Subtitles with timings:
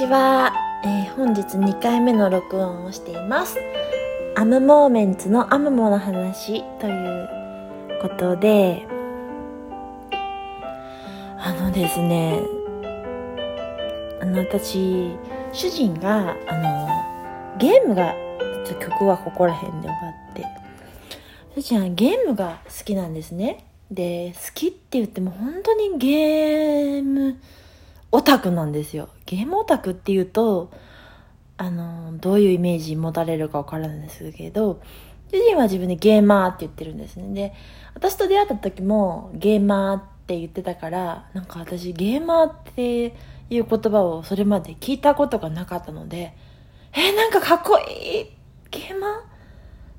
[0.00, 3.58] ちは、えー、本日2回目の録音をしています。
[4.34, 7.28] アムモーメンツのアムモの話という
[8.00, 8.86] ことで
[11.36, 12.40] あのですね
[14.22, 15.18] あの私
[15.52, 16.88] 主人があの
[17.58, 18.14] ゲームが
[18.80, 19.96] 曲はここら辺で終わ
[20.30, 20.46] って
[21.56, 23.66] 主人はゲームが好きなんですね。
[23.90, 27.36] で好きって言っても本当にゲーム
[28.12, 29.08] オタクなんですよ。
[29.26, 30.70] ゲームオタクっていうと、
[31.56, 34.80] あの、どういうイメージ持たれるかわからないんですけど、
[35.30, 37.32] 主人は自分でゲーマーって言ってるんですね。
[37.32, 37.52] で、
[37.94, 43.14] 私と出会った時もゲーマーって言ってたから、なんか私ゲーマーって
[43.50, 46.34] いう言葉をそれまで聞いたことがなかったので、
[46.92, 48.30] え、なんかかっこいい
[48.70, 49.06] ゲーマ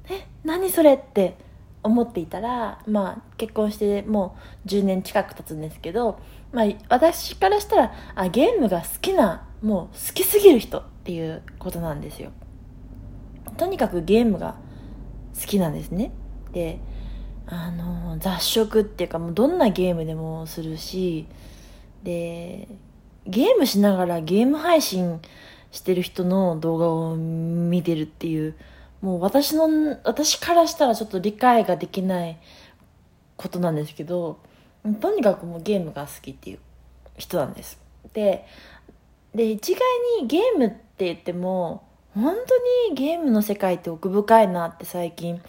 [0.09, 0.13] ー？
[0.13, 1.37] え、何それって
[1.83, 6.19] 思っていたら、まあ結婚してもう10年近く経つんですけど、
[6.51, 12.31] まあ、私からしたらあゲームが好きなもう好きすぎる人っていうことなんですよ。
[13.57, 14.55] とにかくゲームが
[15.39, 16.11] 好きなんですね。
[16.51, 16.79] で
[17.47, 21.27] あの雑食っていうかもうどんなゲームでもするし
[22.03, 22.67] で
[23.25, 25.19] ゲームしながらゲーム配信
[25.71, 28.55] してる人の動画を見てるっていう
[29.01, 29.67] もう私の
[30.03, 32.39] 私からしたらちょっと理解ができない
[33.37, 34.39] ことなんですけど
[34.99, 36.59] とにかくもうゲームが好きっていう
[37.17, 37.79] 人なんです。
[38.13, 38.45] で、
[39.35, 39.81] で、一概
[40.21, 45.41] にゲームって言っても、本当にゲームの世界って奥深いなって最近、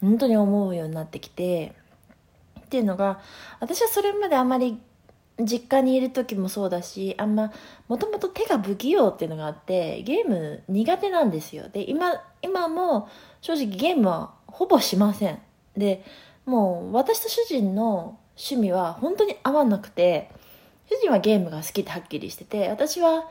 [0.00, 1.74] 本当に思うようになってきて、
[2.60, 3.20] っていうのが、
[3.60, 4.78] 私はそれまであまり
[5.40, 7.52] 実家にいる時もそうだし、あんま、
[7.88, 11.68] もともと手が不器用っていうのがあって、ゲーム苦手なんですよ。
[11.68, 13.08] で、今、今も
[13.40, 15.40] 正直ゲームはほぼしません。
[15.76, 16.04] で、
[16.46, 20.30] もう私と主人の趣味は本当に合わなくて
[20.90, 23.28] 主人はゲームが好きってはっきりしてて私は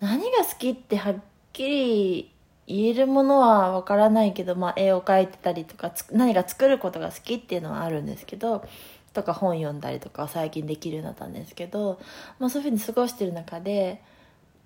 [0.00, 1.14] 何が好きってはっ
[1.52, 2.32] きり
[2.66, 8.64] 言えるものはわからないけど、まあ、絵を描いてたりとか何か作ることが好きっていうのはあるんですけど
[9.12, 12.00] とか本読んだりとか最近できるようになったんですけど、
[12.38, 14.02] まあ、そういうふうに過ごしてる中で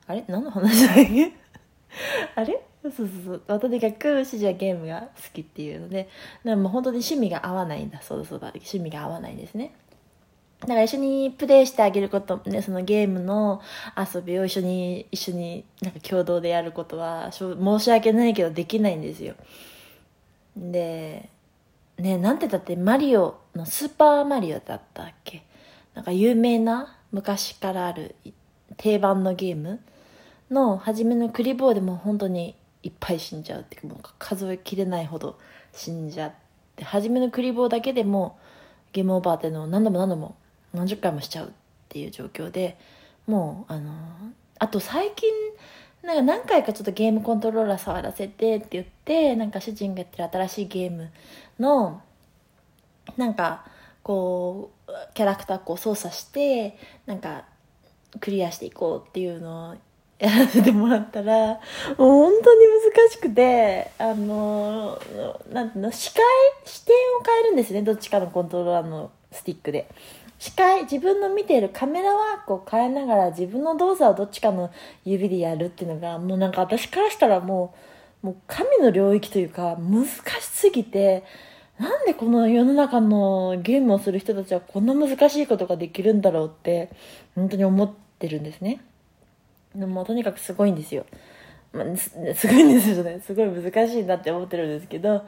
[0.06, 0.24] あれ？
[0.28, 1.32] 何の話だっけ？
[2.34, 2.60] あれ？
[2.82, 3.42] そうそうそう。
[3.48, 6.08] あとにかく主人はゲームが好きっていうので、
[6.44, 8.00] でも本当に趣味が合わないんだ。
[8.02, 8.48] そうそうだ。
[8.48, 9.74] 趣味が合わないんですね。
[10.60, 13.62] だから一緒にプレイしてあげること、ね、そのゲームの
[13.96, 19.34] 遊びを一緒に、一緒になんか共同でやることは、申し訳ないけどできないんですよ。
[20.56, 21.30] で、
[21.96, 25.42] ね、なんてだってマリオのスーパーマリオだったっけ？
[25.94, 28.14] なんか有名な昔からある
[28.76, 29.80] 定番のゲーム
[30.50, 35.38] の初めのクリボーでも本当にいっぱい死んじゃうっていうもう数えきれないほど
[35.72, 36.32] 死んじゃっ
[36.76, 38.38] て初めのクリボーだけでも
[38.92, 40.36] ゲームオーバーっていうのを何度も何度も
[40.72, 41.50] 何十回もしちゃうっ
[41.88, 42.78] ていう状況で
[43.26, 43.92] もうあの
[44.58, 45.30] あと最近
[46.02, 51.10] なんか何回かちょっとゲームコントローラー触らせてって言ってなんか主人がやってる新しいゲーム
[51.58, 52.02] の
[53.16, 53.66] なんか
[54.02, 57.44] こうキャラクターこう操作してなんか
[58.20, 59.76] クリアしていこうっていうのを
[60.20, 61.60] やらせてもらったら、もう
[61.96, 65.00] 本当に難しくて、あの、
[65.50, 66.22] なんていうの、視界、
[66.64, 67.82] 視点を変えるんですね。
[67.82, 69.88] どっちかのコントローラーのスティックで。
[70.38, 74.70] 視界、自分の見ているカメラワークを変えながら自分の動作をどっちかの
[75.04, 77.74] 指でやるっていうのが、もうなんか私からしたらも
[78.22, 81.24] う、もう神の領域というか、難しすぎて、
[81.78, 86.90] なんでこの世の中のゲームをする人たちはこんな難しいことができるんだろうって、
[87.34, 88.82] 本当に思ってるんですね。
[89.74, 91.06] もうとにかくすごいんですよ。
[91.72, 93.20] まあ、す すごいんですよね。
[93.20, 95.24] すごい難しいなって思ってるんですけど、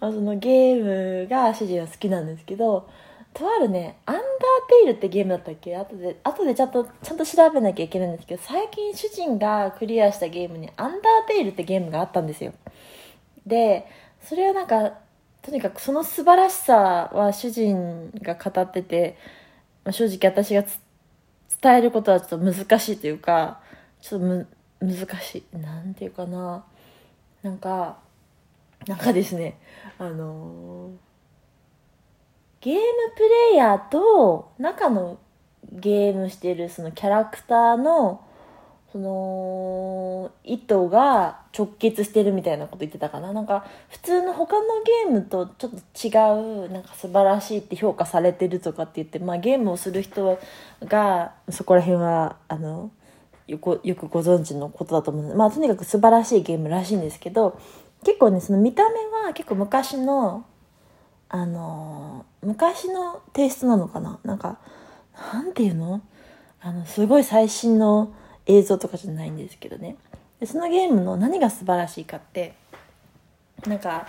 [0.00, 2.88] まあ、そのゲームが主人は好きなんですけど、
[3.32, 4.24] とあるね、アンダー
[4.68, 5.76] テイルってゲームだったっけ？
[5.76, 12.52] 後で、後でちゃんと、ちゃんと調べなきゃいけないんですけど、最近主人がクリアしたゲームにアンダーテイルってゲームがあったんですよ。
[13.46, 13.86] で、
[14.22, 14.98] それはなんか、
[15.42, 19.16] とにかくその素晴らしさは主人が語ってて、
[19.84, 20.64] まあ、正直私が
[21.60, 23.60] 伝えることはちょっと難しいというか、
[24.04, 24.46] ちょっとむ
[24.80, 25.56] 難しい。
[25.56, 26.62] なんていうかな。
[27.42, 27.96] なんか
[28.86, 29.58] なんかですね。
[29.98, 30.90] あの
[32.60, 32.80] ゲーム
[33.16, 35.18] プレイヤーと中の
[35.72, 38.22] ゲームしてるそのキャラクターの
[38.92, 43.32] その意図が直結してるみたいなこと言ってたかな。
[43.32, 50.38] なんか普通の他のゲームとちょっと違うなんか素晴らしいって評価されてるとかって言ってまあゲームをする人
[50.82, 52.90] がそこら辺はあの
[53.46, 57.58] よくよくご存知のことだと思うので、まあとにかく素晴らしいゲームらしいんですけど、
[58.04, 60.44] 結構ね、その見た目は結構昔の、
[61.28, 64.18] あのー、昔のテイストなのかな。
[64.24, 64.58] なんか、
[65.32, 66.00] なんていうの？
[66.60, 68.12] あの、すごい最新の
[68.46, 69.96] 映像とかじゃないんですけどね。
[70.40, 72.54] でそのゲームの何が素晴らしいかって
[73.66, 74.08] なんか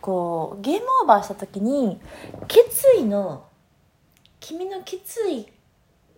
[0.00, 2.00] こうゲームオーバーした時に
[2.48, 3.44] 決意の
[4.40, 5.48] 君の決意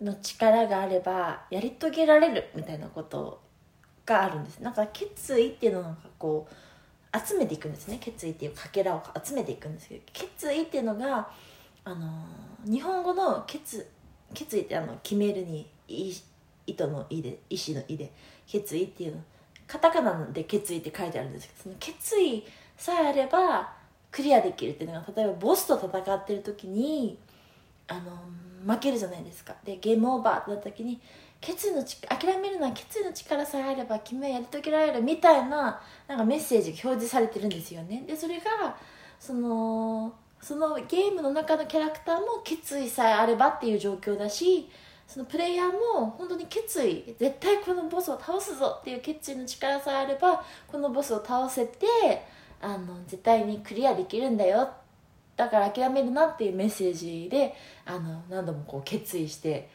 [0.03, 3.41] の力があればやり遂げられるみたいなこと
[4.05, 4.59] があるんです。
[4.61, 7.99] なんか決意っていうのがこう集めていくんですね。
[8.01, 11.29] 決意っていうかけらを集めていくんですけど決意っていうのが
[11.85, 12.09] あの
[12.65, 13.89] 日本語の決
[14.35, 15.69] 決意ってあの決めるに
[16.67, 18.13] 糸の「意で意志の「意で
[18.47, 19.23] 決意っていうの
[19.67, 22.45] カタカナで決意って書いてあるんですけどその決意
[22.77, 23.73] さえあれば
[24.11, 27.19] クリアできるっていうのが例えばボスと戦ってる時に
[27.89, 29.55] あの負けるじゃないですか。
[29.65, 31.01] でゲームオーバーってなった時に
[31.41, 38.05] 決意のち諦めるのは決意の力さえあれば君はやり遂げられるみたいななんかメッセージが表示されてるんですよね。
[38.07, 38.77] でそれが
[39.19, 44.69] そのそのゲームの中のキャラクターも決意さえあればっていう状況だし
[45.07, 51.87] そのプレイヤーも本当に決意絶対このボスを倒すぞっていう決意の力さえあればこのボスを倒せて
[52.61, 54.69] あの絶対にクリアできるんだよ
[55.43, 57.55] だから諦めるなっていうメッセージで
[57.85, 59.69] あの何度もこう決意して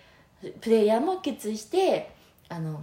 [0.61, 2.09] プレイヤーも決意して
[2.47, 2.79] あの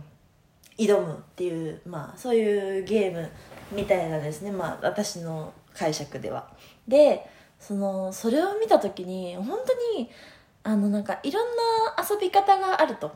[0.76, 3.30] 挑むっていう、まあ、そういうゲーム
[3.72, 6.48] みたいなですね、まあ、私の解釈では。
[6.86, 7.26] で
[7.58, 10.10] そのそれを見た時に本当に
[10.64, 13.12] あのなんかいろんな遊び方があると。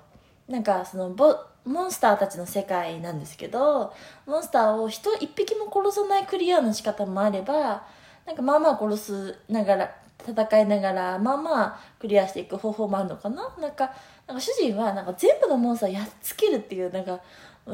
[0.49, 1.37] なんかそのボ
[1.67, 3.93] モンスターたちの世界なんですけど
[4.25, 7.87] モンスターを人一匹も殺さないクリアの仕方もあれば
[8.28, 9.96] なんかまあまあ殺すながら
[10.28, 13.56] 戦いながらまあまあクリアしていく方法もあるのかな？
[13.58, 13.90] なんか
[14.26, 17.20] なんか主人はなんか全部のモンスターやっつけるっていうなんか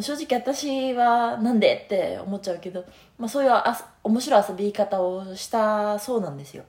[0.00, 2.84] 正直私はなんでって思っちゃうけど、
[3.18, 6.62] まあ、そういうあ面白い遊び方をしたそうなんですよ。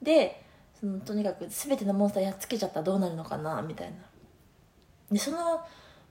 [0.00, 0.40] で
[0.78, 3.60] そのとにかく全てのモンスターやっつけちゃったらどうなるのかな？
[3.62, 3.96] みたいな。
[5.10, 5.60] でその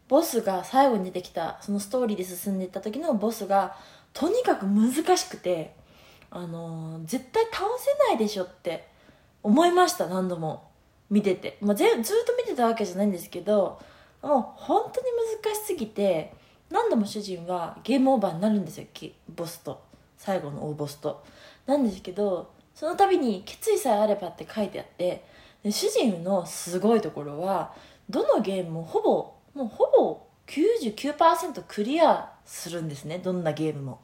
[0.10, 3.78] ボスが最後に出てきたそのストーリーで進んでいった時のボスが
[4.12, 5.74] とにかく難しくて
[6.36, 8.88] あのー、絶対倒せないでしょって
[9.44, 10.72] 思いました何度も
[11.10, 12.02] 見てて、まあ、ずっと
[12.36, 13.80] 見てたわけじゃないんですけど
[14.24, 15.08] もう本当に
[15.44, 16.34] 難しすぎて
[16.72, 18.88] 何度も主人はゲームオーバーになるんですよ
[19.36, 19.84] ボスと。
[20.18, 21.24] 最後の大ボスと。
[21.68, 25.24] なんですけどその度に決意さえあればって書いてあって
[25.62, 27.74] で主人のすごいところは
[28.10, 34.00] どのゲームもほぼもうほぼ99%クリアするんですねどんなゲームも。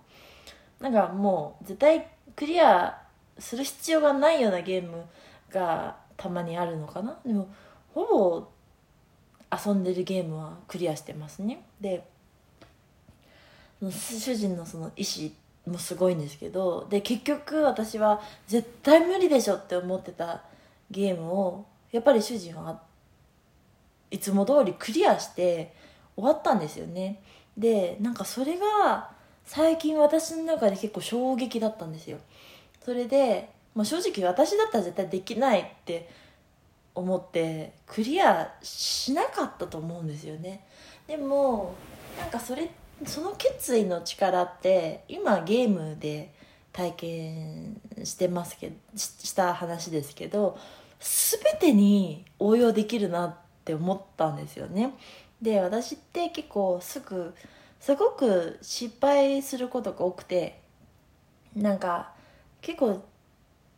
[0.79, 3.01] なんかもう絶対クリア
[3.37, 5.03] する必要がないようなゲーム
[5.51, 7.17] がたまにあるのかな？
[7.25, 7.49] でも
[7.93, 8.47] ほぼ
[9.51, 11.63] 遊んでるゲームはクリアしてますね。
[11.81, 12.05] で
[13.81, 15.31] 主人のその意思
[15.71, 20.43] もすごいんですけどで結局私は絶対無理でしょって思ってた
[20.91, 22.81] ゲームをやっぱり主人は
[24.11, 25.73] いつも通りクリアして
[26.15, 27.21] 終わったんですよね。
[27.57, 29.11] でなんかそれが
[29.51, 32.19] 最近私の中で結構衝撃だったんですよ。
[32.85, 36.07] それで、まあ、正直私だったら絶対できないって
[36.93, 40.63] 思ってクリアしなかったと思うんですよね。
[41.07, 41.73] でも
[42.19, 42.69] なんかそれ
[43.07, 46.31] その決意の力って今ゲームで
[46.71, 50.59] 体験してますけどした話ですけど
[50.99, 53.35] 全てに応用できるなっ
[53.65, 54.93] て思ったんですよね。
[55.41, 57.33] で私って結構すぐ
[57.79, 60.61] すごく失敗することが多くて
[61.55, 62.11] なんか
[62.61, 63.03] 結構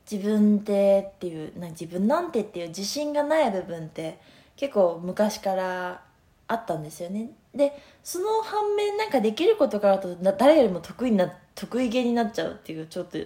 [0.10, 4.20] 自分でっていうな自分なんてっていう自信がない部分って
[4.56, 6.02] 結構昔から
[6.48, 7.32] あったんですよね。
[7.56, 13.18] でその反面なんかできることがあると誰よりも得意な得意げになっちゃうっていうちょっと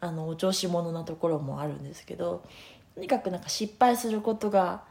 [0.00, 2.42] あのお調子者なところもあるんですけど
[2.94, 4.84] とにかくなんか失敗することが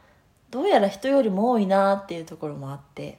[0.50, 3.18] どうやら人よりも多いなっていうところもあって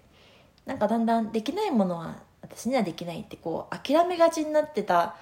[0.66, 5.16] なんかだんだんできないものは私にはできないってこう諦めがちになってた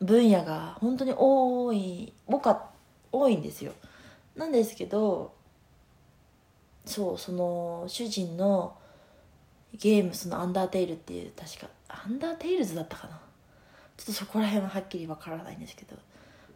[0.00, 2.70] 分野が本当に多い多か
[3.12, 3.72] 多いんですよ。
[4.36, 5.32] なんですけど
[6.84, 8.76] そうその主人の
[9.72, 13.20] ゲームそのアンダーテイルっていう確かアンダーテイルズだったかな。
[13.96, 15.96] ちょっとそこら辺ははっきりわからないんですけど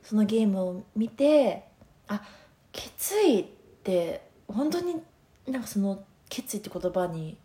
[0.03, 1.65] そのゲームを見て
[2.09, 2.21] あ
[2.73, 3.45] 決意っ
[3.85, 4.97] て本当に
[5.47, 7.37] なんかその決意って言葉に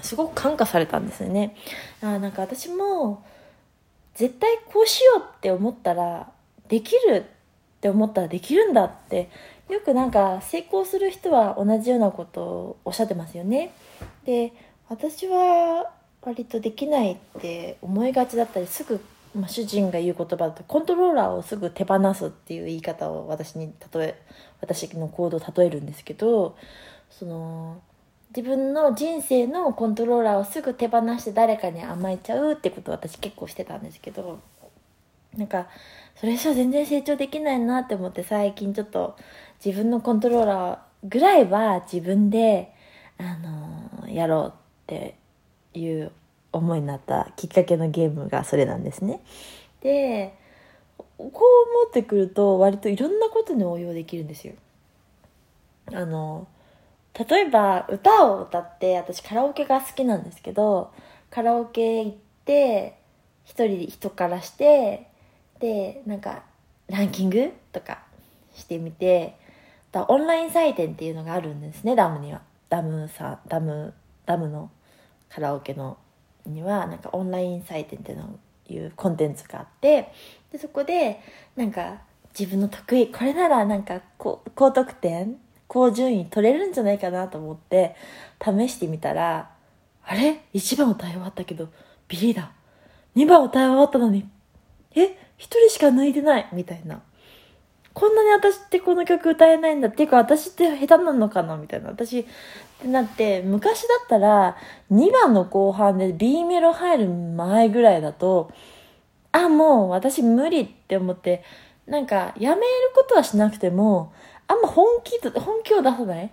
[0.00, 1.56] すごく感化されたんですよね。
[2.02, 3.24] あなんか私も
[4.14, 6.30] 絶対こうしようって思ったら
[6.68, 7.24] できる
[7.78, 9.30] って思ったらできるんだって
[9.68, 13.72] よくなんか成功する人は同じようなことをおっしゃってますよね。
[14.24, 14.52] で
[14.88, 19.00] 私は割とできないって思いがちだったりすぐ、
[19.34, 24.22] まあ、主人が言う言葉だとコントローラーをすぐ手放すっていう言い方を私に例え
[24.60, 26.56] 私の行動を例えるんですけど
[27.10, 27.80] その
[28.36, 34.40] 自分の人生のコントローラーをすぐ手放して誰かに甘えちゃうってことを私結構してたんですけど
[35.36, 35.68] なんか
[36.16, 39.16] それじゃ全然成長できないなって思って最近ちょっと
[39.64, 42.72] 自分のコントローラーぐらいは自分で、
[43.18, 44.52] あのー、やろうっ
[44.86, 45.14] て
[45.74, 46.10] いう
[46.52, 49.20] 思いになったきっかけのゲームがそれなんですね。
[49.80, 50.34] で、
[51.16, 51.34] こう思
[51.88, 54.54] ってくると割といろんなことに応用できるんですよ。
[55.92, 56.46] あの、
[57.18, 60.92] 例えば歌を歌って私カラオケが好きなんですけど、
[61.30, 62.98] カラオケ行って
[63.44, 65.08] 一人で人からして
[65.58, 66.42] でなんか
[66.88, 67.98] ランキングとか
[68.54, 69.36] してみて
[69.92, 72.42] オンライン採点っていうのがあるんですねダムには。
[72.68, 73.94] ダムさダム
[74.26, 74.70] ダムの
[75.30, 75.96] カラオケの
[76.46, 80.12] にはなんかオンライン採点っていうのいうコンテンツがあって
[80.52, 81.20] でそこで
[81.56, 82.02] なんか
[82.38, 87.94] 自分の得意これならなんか高得点高順位取れるんじゃないかなと思って
[88.42, 89.50] 試してみたら
[90.04, 91.68] あれ？1番歌い終わったけど
[92.08, 92.50] ビリだ。
[93.14, 94.26] 2番歌い終わったのに
[94.94, 95.16] え？
[95.36, 96.48] 一人しか抜いてない？
[96.52, 97.02] みたいな。
[97.92, 101.56] こんなに私ってこの曲歌えないんだっていうか私って下手なのかな？
[101.56, 101.88] みたいな。
[101.90, 102.24] 私っ
[102.80, 104.56] てなって、昔だったら
[104.92, 108.52] 2番の後半で B メロ入る前ぐらいだと、
[109.32, 111.42] あ、もう私無理って思って、
[111.86, 112.62] なんかやめる
[112.94, 114.12] ことはしなくても、
[114.48, 116.30] あんま本気、本気を出さない？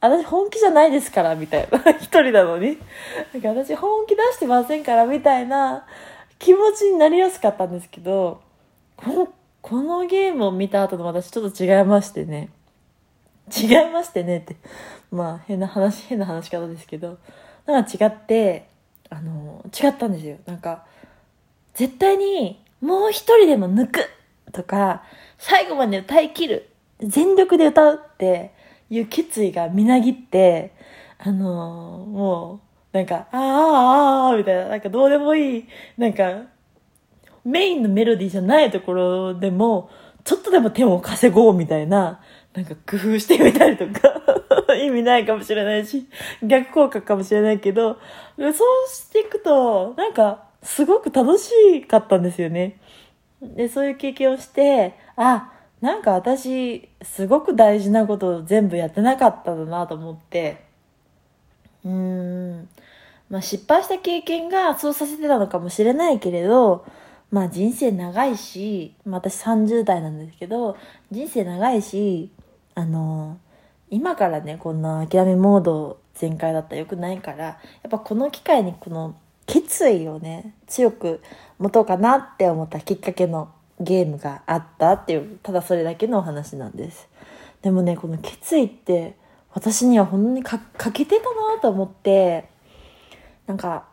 [0.00, 1.78] 私本気じゃないですから、みたいな。
[1.98, 2.78] 一人なのに。
[3.32, 5.84] なんか私本気出してませんから、みたいな
[6.38, 8.40] 気持ちになりやすかったんですけど、
[8.96, 9.28] この、
[9.62, 12.50] このゲームを見た後の私ちょっと違いましてね。
[13.54, 14.56] 違いましてねって。
[15.10, 17.18] まあ、変な話、変な話し方ですけど。
[17.66, 18.68] なんか違って、
[19.10, 20.36] あの、違ったんですよ。
[20.46, 20.84] なんか、
[21.74, 24.00] 絶対にもう一人でも抜く
[24.52, 25.02] とか、
[25.38, 26.68] 最後まで歌い切る。
[27.00, 28.52] 全力で歌うって
[28.90, 30.74] いう決意がみなぎって、
[31.18, 32.60] あのも
[32.92, 35.64] う、なんか、ああ、ああ、みたいな、なんかどうでもいい、
[35.98, 36.42] なんか、
[37.44, 39.90] メインのメロディーじゃないところでも、
[40.24, 42.20] ちょっとでも手を稼ごうみたいな、
[42.54, 46.06] なんか工夫してみたりとか 意味ないかもしれないし、
[46.42, 47.98] 逆効果かもしれないけど、
[48.38, 48.52] そう
[48.88, 52.78] していくと、なんか、すごく楽しかったんですよね。
[53.40, 60.64] で、そういう経験をして、あ、なんか私、すごく大事なことを全部やってなかったんだなと思って、
[61.84, 62.68] うーん、
[63.28, 66.86] まあ失敗した経験がそうさせてたのかもしれないけれど、
[67.30, 70.76] まあ人生長いし、まあ、私30代なんですけど、
[71.10, 72.30] 人生長いし、
[72.74, 73.38] あの、
[73.90, 79.16] 今からね、こんな諦めモード全開だったらよくないから、やっぱこの機会にこの
[79.46, 81.20] 決意をね、強く
[81.58, 87.08] 持とうかなって思ったきっかけのゲームがあったっていう、ただそれだけのお話なんです。
[87.62, 89.16] でもね、この決意って
[89.52, 90.60] 私には本当に欠
[90.92, 92.48] けてたなと思って、
[93.46, 93.86] なんか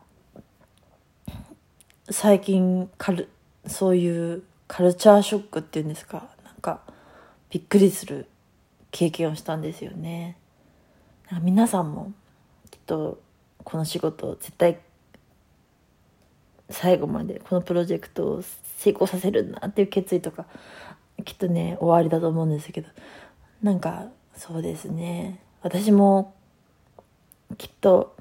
[2.09, 3.29] 最近カル
[3.67, 6.81] そういうカルチャーショックっていうんですかなんか
[7.49, 8.27] びっくりする
[8.91, 10.37] 経験をしたんですよね
[11.29, 12.11] なんか皆さんも
[12.71, 13.21] きっと
[13.63, 14.79] この仕事絶対
[16.73, 18.43] 最後までこのプロジェクトを
[18.77, 20.45] 成功させるんだっていう決意とか
[21.23, 22.89] きっとね終わりだと思うんですけど
[23.61, 26.35] なんかそうですね私も
[27.57, 28.15] きっと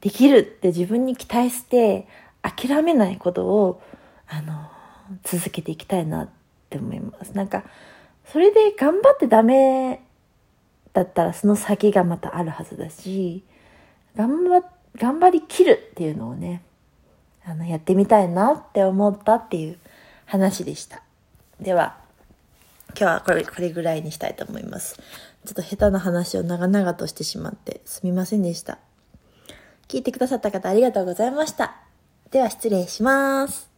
[0.00, 2.06] できるって自分に期待して
[2.42, 3.82] 諦めないことを、
[4.26, 4.70] あの、
[5.24, 6.28] 続けていきたいなっ
[6.70, 7.36] て思います。
[7.36, 7.64] なんか、
[8.26, 10.02] それで頑張ってダメ
[10.92, 13.44] だったらその先がまたあるはずだし、
[14.16, 14.64] 頑張、
[14.96, 16.62] 頑張りきるっていうのをね、
[17.50, 19.78] あの、やってみたいなって思ったっていう
[20.26, 21.02] 話でした。
[21.60, 21.96] では、
[22.90, 24.96] 今日はこれ、これぐらいにしたいと思います。
[25.46, 28.78] ちょっと下手な話を長々としてしまってすみませんでした。
[29.88, 31.76] 聞いてくださった方ありがとうございました。
[32.30, 33.69] では失礼します。